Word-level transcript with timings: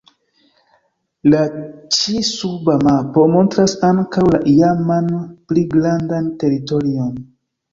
La 1.33 1.41
ĉi-suba 1.97 2.77
mapo 2.87 3.27
montras 3.35 3.77
ankoraŭ 3.91 4.33
la 4.37 4.41
iaman, 4.55 5.13
pli 5.53 5.67
grandan 5.77 6.33
teritorion. 6.47 7.15